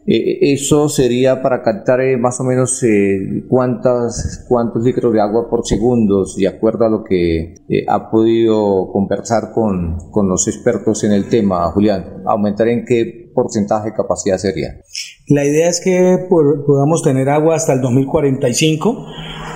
Eh, 0.07 0.53
eso 0.53 0.89
sería 0.89 1.43
para 1.43 1.63
captar 1.63 2.01
eh, 2.01 2.17
más 2.17 2.41
o 2.41 2.45
menos 2.45 2.83
eh, 2.83 3.45
cuántas, 3.49 4.45
cuántos 4.49 4.83
litros 4.83 5.13
de 5.13 5.21
agua 5.21 5.49
por 5.49 5.67
segundo, 5.67 6.25
de 6.37 6.49
acuerdo 6.49 6.85
a 6.85 6.91
lo 6.91 7.05
que 7.05 7.55
eh, 7.69 7.85
ha 7.87 8.11
podido 8.11 8.91
conversar 8.93 9.53
con, 9.53 10.11
con 10.11 10.29
los 10.29 10.49
expertos 10.49 11.05
en 11.05 11.13
el 11.13 11.29
tema, 11.29 11.71
Julián. 11.71 12.23
¿Aumentar 12.27 12.69
en 12.69 12.85
qué 12.85 13.32
porcentaje 13.35 13.91
de 13.91 13.95
capacidad 13.95 14.39
sería? 14.39 14.81
La 15.29 15.45
idea 15.45 15.69
es 15.69 15.81
que 15.81 16.19
podamos 16.29 17.03
tener 17.03 17.29
agua 17.29 17.57
hasta 17.57 17.73
el 17.73 17.81
2045. 17.81 19.07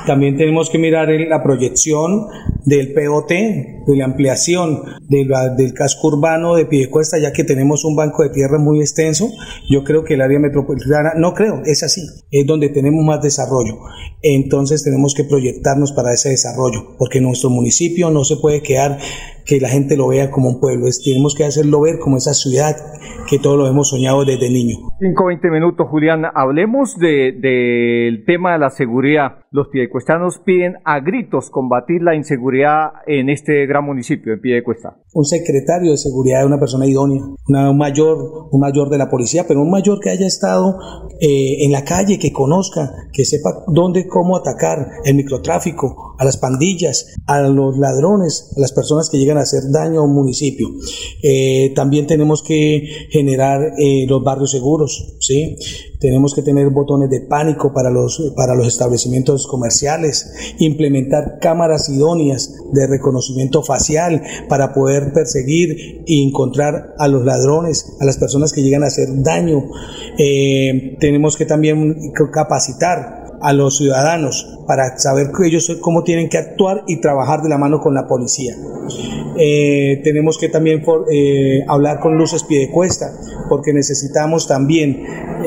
También 0.06 0.36
tenemos 0.36 0.70
que 0.70 0.78
mirar 0.78 1.08
la 1.08 1.42
proyección 1.42 2.28
del 2.64 2.94
POT, 2.94 3.28
de 3.28 3.96
la 3.96 4.04
ampliación 4.04 4.82
del 5.08 5.74
casco 5.74 6.08
urbano 6.08 6.54
de 6.54 6.66
Piedecuesta, 6.66 7.18
ya 7.18 7.32
que 7.32 7.44
tenemos 7.44 7.84
un 7.84 7.96
banco 7.96 8.22
de 8.22 8.30
tierra 8.30 8.58
muy 8.58 8.80
extenso. 8.80 9.28
Yo 9.68 9.82
creo 9.84 10.04
que 10.04 10.14
el 10.14 10.20
área 10.20 10.38
metropolitana, 10.38 11.12
no 11.16 11.34
creo, 11.34 11.62
es 11.64 11.82
así, 11.82 12.02
es 12.30 12.46
donde 12.46 12.68
tenemos 12.68 13.04
más 13.04 13.20
desarrollo. 13.20 13.78
Entonces 14.22 14.84
tenemos 14.84 15.14
que 15.14 15.24
proyectarnos 15.24 15.92
para 15.92 16.12
ese 16.12 16.30
desarrollo, 16.30 16.96
porque 16.98 17.20
nuestro 17.20 17.50
municipio 17.50 18.10
no 18.10 18.24
se 18.24 18.36
puede 18.36 18.62
quedar 18.62 18.98
que 19.46 19.60
la 19.60 19.68
gente 19.68 19.96
lo 19.96 20.08
vea 20.08 20.30
como 20.30 20.48
un 20.50 20.60
pueblo, 20.60 20.86
es, 20.88 21.02
tenemos 21.02 21.34
que 21.34 21.44
hacerlo 21.44 21.80
ver 21.80 21.98
como 22.00 22.16
esa 22.16 22.34
ciudad 22.34 22.76
que 23.30 23.38
todos 23.38 23.56
lo 23.56 23.66
hemos 23.66 23.88
soñado 23.90 24.24
desde 24.24 24.50
niño. 24.50 24.76
5, 25.00 25.24
20 25.26 25.50
minutos, 25.50 25.86
Julián. 25.88 26.24
Hablemos 26.34 26.96
de- 26.98 27.32
del 27.32 28.24
tema 28.24 28.52
de 28.52 28.58
la 28.58 28.70
seguridad. 28.70 29.38
Los 29.56 29.68
piedecuestanos 29.68 30.38
piden 30.44 30.74
a 30.84 31.00
gritos 31.00 31.48
combatir 31.48 32.02
la 32.02 32.14
inseguridad 32.14 32.36
seguridad 32.36 32.90
en 33.06 33.30
este 33.30 33.66
gran 33.66 33.84
municipio, 33.84 34.34
en 34.34 34.40
Piedecuesta? 34.42 34.98
Un 35.14 35.24
secretario 35.24 35.92
de 35.92 35.96
seguridad 35.96 36.40
de 36.40 36.46
una 36.46 36.60
persona 36.60 36.86
idónea, 36.86 37.22
un 37.24 37.78
mayor, 37.78 38.48
un 38.50 38.60
mayor 38.60 38.90
de 38.90 38.98
la 38.98 39.08
policía, 39.08 39.46
pero 39.48 39.62
un 39.62 39.70
mayor 39.70 39.98
que 40.00 40.10
haya 40.10 40.26
estado 40.26 40.78
eh, 41.18 41.64
en 41.64 41.72
la 41.72 41.82
calle, 41.84 42.18
que 42.18 42.32
conozca, 42.32 42.90
que 43.12 43.24
sepa 43.24 43.64
dónde, 43.68 44.06
cómo 44.06 44.36
atacar 44.36 44.86
el 45.06 45.14
microtráfico, 45.14 46.14
a 46.18 46.24
las 46.24 46.36
pandillas, 46.36 47.14
a 47.26 47.40
los 47.40 47.78
ladrones, 47.78 48.52
a 48.56 48.60
las 48.60 48.72
personas 48.72 49.08
que 49.08 49.18
llegan 49.18 49.38
a 49.38 49.42
hacer 49.42 49.62
daño 49.70 50.00
a 50.00 50.04
un 50.04 50.14
municipio. 50.14 50.68
Eh, 51.22 51.72
también 51.74 52.06
tenemos 52.06 52.42
que 52.42 53.08
generar 53.10 53.72
eh, 53.78 54.06
los 54.06 54.22
barrios 54.22 54.50
seguros, 54.50 55.16
¿sí? 55.20 55.56
Tenemos 55.98 56.34
que 56.34 56.42
tener 56.42 56.68
botones 56.70 57.08
de 57.08 57.22
pánico 57.22 57.72
para 57.72 57.90
los, 57.90 58.34
para 58.36 58.54
los 58.54 58.66
establecimientos 58.66 59.45
comerciales, 59.46 60.32
implementar 60.58 61.38
cámaras 61.40 61.88
idóneas 61.88 62.54
de 62.72 62.86
reconocimiento 62.86 63.62
facial 63.62 64.22
para 64.48 64.72
poder 64.72 65.12
perseguir 65.12 66.04
e 66.06 66.22
encontrar 66.22 66.94
a 66.98 67.08
los 67.08 67.24
ladrones, 67.24 67.96
a 68.00 68.04
las 68.04 68.16
personas 68.18 68.52
que 68.52 68.62
llegan 68.62 68.84
a 68.84 68.88
hacer 68.88 69.08
daño. 69.22 69.64
Eh, 70.18 70.96
tenemos 71.00 71.36
que 71.36 71.46
también 71.46 72.12
capacitar 72.32 73.26
a 73.40 73.52
los 73.52 73.76
ciudadanos 73.76 74.60
para 74.66 74.98
saber 74.98 75.30
ellos 75.44 75.76
cómo 75.80 76.02
tienen 76.02 76.28
que 76.28 76.38
actuar 76.38 76.84
y 76.86 77.00
trabajar 77.00 77.42
de 77.42 77.48
la 77.48 77.58
mano 77.58 77.80
con 77.80 77.94
la 77.94 78.06
policía. 78.06 78.54
Eh, 79.38 80.00
tenemos 80.02 80.38
que 80.38 80.48
también 80.48 80.82
eh, 81.12 81.60
hablar 81.68 82.00
con 82.00 82.16
luces 82.16 82.44
pie 82.44 82.60
de 82.60 82.70
cuesta, 82.70 83.12
porque 83.48 83.72
necesitamos 83.72 84.48
también, 84.48 85.04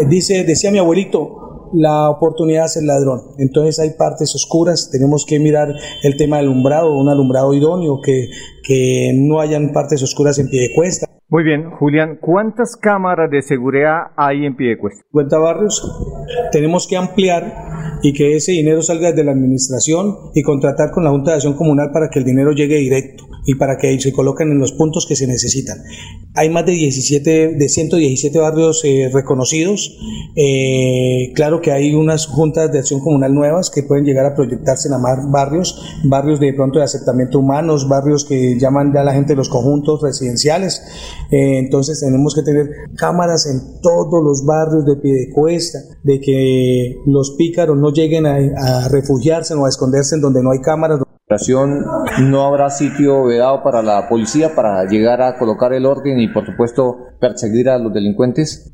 dice, 0.07 0.43
decía 0.43 0.71
mi 0.71 0.77
abuelito, 0.77 1.38
la 1.73 2.09
oportunidad 2.09 2.65
es 2.65 2.77
el 2.77 2.87
ladrón. 2.87 3.21
Entonces 3.37 3.79
hay 3.79 3.91
partes 3.91 4.33
oscuras, 4.35 4.89
tenemos 4.91 5.25
que 5.25 5.39
mirar 5.39 5.75
el 6.03 6.17
tema 6.17 6.37
del 6.37 6.47
alumbrado, 6.47 6.97
un 6.97 7.09
alumbrado 7.09 7.53
idóneo, 7.53 8.01
que, 8.01 8.29
que 8.63 9.11
no 9.15 9.39
hayan 9.39 9.73
partes 9.73 10.01
oscuras 10.03 10.39
en 10.39 10.49
pie 10.49 10.61
de 10.61 10.73
cuesta. 10.73 11.08
Muy 11.31 11.43
bien, 11.43 11.69
Julián, 11.69 12.17
¿cuántas 12.19 12.75
cámaras 12.75 13.29
de 13.29 13.43
seguridad 13.43 14.07
hay 14.17 14.47
en 14.47 14.55
Piedecuesta? 14.55 15.03
Cuenta 15.11 15.37
barrios, 15.37 15.79
tenemos 16.51 16.87
que 16.87 16.97
ampliar 16.97 17.99
y 18.01 18.13
que 18.13 18.35
ese 18.35 18.53
dinero 18.53 18.81
salga 18.81 19.11
de 19.11 19.23
la 19.23 19.33
administración 19.33 20.15
y 20.33 20.41
contratar 20.41 20.89
con 20.89 21.03
la 21.03 21.11
Junta 21.11 21.29
de 21.29 21.35
Acción 21.35 21.53
Comunal 21.53 21.91
para 21.93 22.09
que 22.09 22.17
el 22.17 22.25
dinero 22.25 22.51
llegue 22.51 22.77
directo 22.77 23.29
y 23.45 23.55
para 23.55 23.77
que 23.77 23.99
se 23.99 24.11
coloquen 24.11 24.51
en 24.51 24.59
los 24.59 24.73
puntos 24.73 25.05
que 25.07 25.15
se 25.15 25.27
necesitan. 25.27 25.77
Hay 26.35 26.49
más 26.49 26.65
de 26.65 26.73
17, 26.73 27.55
de 27.55 27.69
117 27.69 28.37
barrios 28.37 28.83
eh, 28.85 29.09
reconocidos. 29.11 29.97
Eh, 30.35 31.31
claro 31.33 31.59
que 31.59 31.71
hay 31.71 31.93
unas 31.95 32.27
juntas 32.27 32.71
de 32.71 32.79
acción 32.79 32.99
comunal 32.99 33.33
nuevas 33.33 33.71
que 33.71 33.83
pueden 33.83 34.05
llegar 34.05 34.25
a 34.25 34.35
proyectarse 34.35 34.87
en 34.87 35.01
más 35.01 35.19
barrios, 35.31 35.81
barrios 36.03 36.39
de 36.39 36.53
pronto 36.53 36.79
de 36.79 36.85
aceptamiento 36.85 37.39
humanos, 37.39 37.87
barrios 37.89 38.25
que 38.25 38.57
llaman 38.59 38.93
ya 38.93 39.03
la 39.03 39.13
gente 39.13 39.35
los 39.35 39.49
conjuntos 39.49 40.01
residenciales. 40.01 40.83
Eh, 41.31 41.59
entonces 41.59 41.99
tenemos 41.99 42.35
que 42.35 42.43
tener 42.43 42.67
cámaras 42.95 43.45
en 43.47 43.81
todos 43.81 44.23
los 44.23 44.45
barrios 44.45 44.85
de 44.85 44.95
Piedecuesta, 44.95 45.79
de 46.03 46.19
que 46.19 46.95
los 47.05 47.35
pícaros 47.37 47.77
no 47.77 47.91
lleguen 47.91 48.25
a, 48.25 48.35
a 48.35 48.87
refugiarse 48.89 49.53
o 49.53 49.65
a 49.65 49.69
esconderse 49.69 50.15
en 50.15 50.21
donde 50.21 50.43
no 50.43 50.51
hay 50.51 50.61
cámaras 50.61 50.99
no 52.21 52.43
habrá 52.43 52.71
sitio 52.71 53.25
vedado 53.25 53.61
para 53.61 53.83
la 53.83 54.09
policía 54.09 54.55
para 54.55 54.83
llegar 54.85 55.21
a 55.21 55.37
colocar 55.37 55.73
el 55.73 55.85
orden 55.85 56.19
y 56.19 56.27
por 56.27 56.43
supuesto 56.43 56.97
perseguir 57.19 57.69
a 57.69 57.77
los 57.77 57.93
delincuentes? 57.93 58.73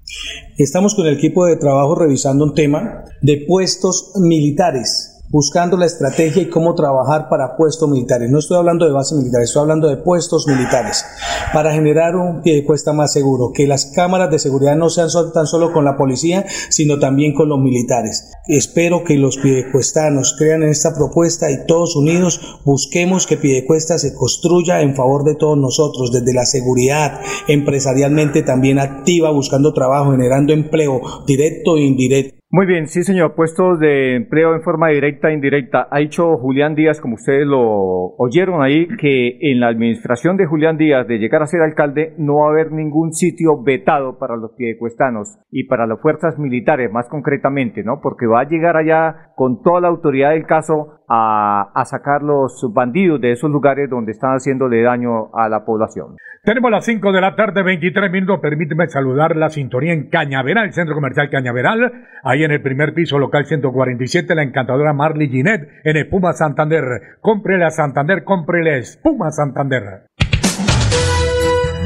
Estamos 0.57 0.95
con 0.95 1.05
el 1.05 1.15
equipo 1.15 1.45
de 1.45 1.57
trabajo 1.57 1.95
revisando 1.95 2.45
un 2.45 2.53
tema 2.53 3.03
de 3.21 3.43
puestos 3.45 4.13
militares 4.21 5.14
buscando 5.35 5.75
la 5.75 5.85
estrategia 5.85 6.43
y 6.43 6.49
cómo 6.49 6.75
trabajar 6.75 7.27
para 7.27 7.57
puestos 7.57 7.89
militares. 7.89 8.31
No 8.31 8.39
estoy 8.39 8.55
hablando 8.55 8.85
de 8.85 8.93
bases 8.93 9.17
militares, 9.17 9.49
estoy 9.49 9.63
hablando 9.63 9.89
de 9.89 9.97
puestos 9.97 10.47
militares 10.47 11.03
para 11.51 11.73
generar 11.73 12.15
un 12.15 12.41
pie 12.41 12.55
de 12.55 12.63
cuesta 12.63 12.93
más 12.93 13.11
seguro, 13.11 13.51
que 13.53 13.67
las 13.67 13.87
cámaras 13.87 14.31
de 14.31 14.39
seguridad 14.39 14.77
no 14.77 14.89
sean 14.89 15.09
tan 15.33 15.45
solo 15.45 15.73
con 15.73 15.83
la 15.83 15.97
policía, 15.97 16.45
sino 16.69 16.99
también 16.99 17.33
con 17.33 17.49
los 17.49 17.59
militares. 17.59 18.31
Espero 18.47 19.03
que 19.03 19.17
los 19.17 19.35
piedecuestanos 19.35 20.37
crean 20.39 20.63
en 20.63 20.69
esta 20.69 20.95
propuesta 20.95 21.51
y 21.51 21.65
todos 21.65 21.97
unidos 21.97 22.61
busquemos 22.63 23.27
que 23.27 23.35
Piedecuesta 23.35 23.99
se 23.99 24.15
construya 24.15 24.83
en 24.83 24.95
favor 24.95 25.25
de 25.25 25.35
todos 25.35 25.57
nosotros, 25.57 26.13
desde 26.13 26.33
la 26.33 26.45
seguridad, 26.45 27.19
empresarialmente 27.49 28.41
también 28.41 28.79
activa, 28.79 29.31
buscando 29.31 29.73
trabajo, 29.73 30.11
generando 30.11 30.53
empleo 30.53 31.01
directo 31.27 31.75
e 31.75 31.81
indirecto. 31.81 32.44
Muy 32.57 32.67
bien, 32.67 32.87
sí 32.87 33.03
señor, 33.03 33.35
puestos 33.35 33.81
de 33.81 34.15
empleo 34.15 34.55
en 34.55 34.61
forma 34.61 34.87
directa 34.87 35.27
e 35.27 35.33
indirecta. 35.33 35.89
Ha 35.91 35.99
dicho 35.99 36.37
Julián 36.37 36.73
Díaz, 36.73 37.01
como 37.01 37.15
ustedes 37.15 37.45
lo 37.45 38.15
oyeron 38.15 38.63
ahí, 38.63 38.87
que 38.97 39.37
en 39.41 39.59
la 39.59 39.67
administración 39.67 40.37
de 40.37 40.45
Julián 40.45 40.77
Díaz 40.77 41.05
de 41.05 41.17
llegar 41.17 41.41
a 41.41 41.47
ser 41.47 41.59
alcalde 41.61 42.13
no 42.17 42.37
va 42.37 42.47
a 42.47 42.51
haber 42.51 42.71
ningún 42.71 43.11
sitio 43.11 43.61
vetado 43.61 44.17
para 44.19 44.37
los 44.37 44.53
piedecuestanos 44.53 45.37
y 45.51 45.65
para 45.65 45.85
las 45.85 45.99
fuerzas 45.99 46.39
militares 46.39 46.89
más 46.89 47.09
concretamente, 47.09 47.83
¿no? 47.83 47.99
Porque 48.01 48.25
va 48.25 48.39
a 48.39 48.47
llegar 48.47 48.77
allá 48.77 49.33
con 49.35 49.61
toda 49.61 49.81
la 49.81 49.89
autoridad 49.89 50.31
del 50.31 50.45
caso 50.45 51.01
a, 51.07 51.71
a 51.73 51.85
sacar 51.85 52.23
los 52.23 52.65
bandidos 52.73 53.21
de 53.21 53.31
esos 53.31 53.49
lugares 53.51 53.89
donde 53.89 54.11
están 54.11 54.35
haciéndole 54.35 54.81
daño 54.81 55.35
a 55.35 55.49
la 55.49 55.65
población. 55.65 56.15
Tenemos 56.45 56.69
las 56.69 56.85
5 56.85 57.11
de 57.11 57.21
la 57.21 57.35
tarde, 57.35 57.63
23 57.63 58.11
minutos. 58.11 58.39
Permíteme 58.39 58.87
saludar 58.87 59.35
la 59.35 59.49
sintonía 59.49 59.93
en 59.93 60.09
Cañaveral, 60.09 60.71
Centro 60.73 60.93
Comercial 60.93 61.27
Cañaveral. 61.31 62.07
Ahí 62.23 62.43
en 62.43 62.51
el 62.51 62.61
primer 62.61 62.93
piso, 62.93 63.17
local 63.17 63.45
147, 63.45 64.35
la 64.35 64.43
encantadora 64.43 64.93
Marley 64.93 65.27
Ginet 65.27 65.67
en 65.83 65.97
Espuma 65.97 66.33
Santander. 66.33 66.83
Cómprele 67.19 67.65
a 67.65 67.71
Santander, 67.71 68.23
cómprele 68.23 68.77
Espuma 68.77 69.31
Santander. 69.31 70.03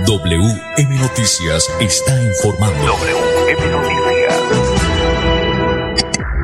WM 0.05 0.99
Noticias 0.99 1.73
está 1.79 2.21
informando. 2.21 2.85
WM 2.85 3.71
Noticias. 3.71 4.08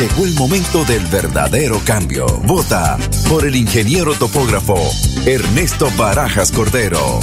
Llegó 0.00 0.24
el 0.24 0.32
momento 0.32 0.82
del 0.86 1.04
verdadero 1.08 1.78
cambio. 1.84 2.24
Vota 2.44 2.96
por 3.28 3.44
el 3.44 3.54
ingeniero 3.54 4.14
topógrafo 4.14 4.78
Ernesto 5.26 5.90
Barajas 5.98 6.50
Cordero. 6.50 7.20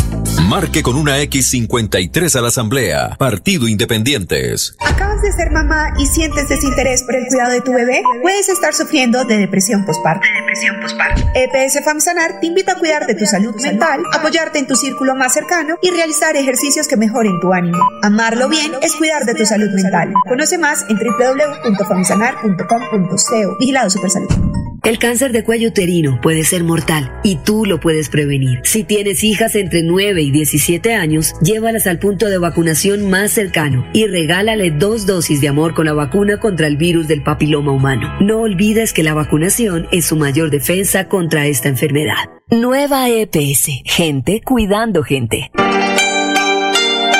Marque 0.47 0.81
con 0.81 0.95
una 0.95 1.19
X53 1.19 2.37
a 2.37 2.41
la 2.41 2.47
Asamblea. 2.47 3.17
Partido 3.19 3.67
Independientes. 3.67 4.77
¿Acabas 4.79 5.21
de 5.21 5.33
ser 5.33 5.51
mamá 5.51 5.91
y 5.99 6.05
sientes 6.05 6.47
desinterés 6.47 7.03
por 7.03 7.17
el 7.17 7.27
cuidado 7.27 7.51
de 7.51 7.59
tu 7.59 7.73
bebé? 7.73 8.01
Puedes 8.21 8.47
estar 8.47 8.73
sufriendo 8.73 9.25
de 9.25 9.39
depresión 9.39 9.83
postparto. 9.83 10.25
depresión 10.39 10.79
postparto. 10.79 11.21
EPS 11.35 11.83
FAMSANAR 11.83 12.39
te 12.39 12.47
invita 12.47 12.71
a 12.71 12.79
cuidar 12.79 13.05
de 13.07 13.15
tu 13.15 13.25
salud 13.25 13.53
mental, 13.61 14.01
apoyarte 14.13 14.59
en 14.59 14.67
tu 14.67 14.77
círculo 14.77 15.15
más 15.15 15.33
cercano 15.33 15.75
y 15.81 15.91
realizar 15.91 16.37
ejercicios 16.37 16.87
que 16.87 16.95
mejoren 16.95 17.41
tu 17.41 17.51
ánimo. 17.51 17.79
Amarlo 18.01 18.47
bien 18.47 18.71
es 18.81 18.95
cuidar 18.95 19.25
de 19.25 19.35
tu 19.35 19.45
salud 19.45 19.69
mental. 19.71 20.13
Conoce 20.29 20.57
más 20.57 20.85
en 20.87 20.97
www.famsanar.com.co. 20.97 23.57
Vigilado 23.59 23.89
Supersalud. 23.89 24.56
El 24.83 24.99
cáncer 24.99 25.31
de 25.31 25.43
cuello 25.43 25.69
uterino 25.69 26.19
puede 26.21 26.43
ser 26.43 26.63
mortal 26.63 27.11
y 27.23 27.37
tú 27.37 27.65
lo 27.65 27.79
puedes 27.79 28.09
prevenir. 28.09 28.59
Si 28.63 28.83
tienes 28.83 29.23
hijas 29.23 29.55
entre 29.55 29.83
9 29.83 30.21
y 30.21 30.31
17 30.31 30.93
años, 30.93 31.33
llévalas 31.41 31.87
al 31.87 31.99
punto 31.99 32.27
de 32.27 32.37
vacunación 32.37 33.09
más 33.09 33.31
cercano 33.31 33.85
y 33.93 34.07
regálale 34.07 34.71
dos 34.71 35.05
dosis 35.05 35.41
de 35.41 35.47
amor 35.47 35.73
con 35.73 35.85
la 35.85 35.93
vacuna 35.93 36.39
contra 36.39 36.67
el 36.67 36.77
virus 36.77 37.07
del 37.07 37.23
papiloma 37.23 37.71
humano. 37.71 38.13
No 38.21 38.41
olvides 38.41 38.93
que 38.93 39.03
la 39.03 39.13
vacunación 39.13 39.87
es 39.91 40.05
su 40.05 40.15
mayor 40.15 40.51
defensa 40.51 41.07
contra 41.07 41.47
esta 41.47 41.69
enfermedad. 41.69 42.15
Nueva 42.49 43.09
EPS. 43.09 43.81
Gente 43.83 44.41
cuidando 44.41 45.03
gente. 45.03 45.51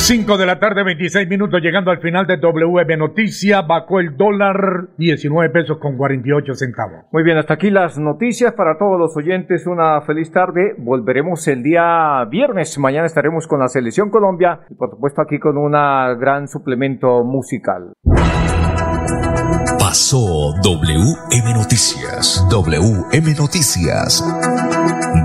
5 0.00 0.38
de 0.38 0.46
la 0.46 0.58
tarde, 0.58 0.84
26 0.84 1.28
minutos, 1.28 1.60
llegando 1.60 1.90
al 1.90 2.00
final 2.00 2.26
de 2.26 2.38
WM 2.38 2.96
Noticias, 2.96 3.66
bajó 3.66 4.00
el 4.00 4.16
dólar 4.16 4.88
19 4.96 5.50
pesos 5.50 5.78
con 5.78 5.98
48 5.98 6.54
centavos. 6.54 7.04
Muy 7.12 7.24
bien, 7.24 7.36
hasta 7.36 7.54
aquí 7.54 7.68
las 7.68 7.98
noticias 7.98 8.54
para 8.54 8.78
todos 8.78 8.98
los 8.98 9.14
oyentes. 9.16 9.66
Una 9.66 10.00
feliz 10.02 10.32
tarde. 10.32 10.74
Volveremos 10.78 11.46
el 11.48 11.62
día 11.62 12.24
viernes. 12.30 12.78
Mañana 12.78 13.06
estaremos 13.06 13.46
con 13.46 13.60
la 13.60 13.68
Selección 13.68 14.08
Colombia 14.08 14.60
y 14.70 14.74
por 14.76 14.88
supuesto 14.90 15.20
aquí 15.20 15.38
con 15.38 15.58
un 15.58 15.72
gran 15.72 16.48
suplemento 16.48 17.22
musical. 17.24 17.92
Pasó 19.78 20.54
WM 20.62 21.54
Noticias. 21.54 22.46
WM 22.50 23.34
Noticias. 23.36 24.24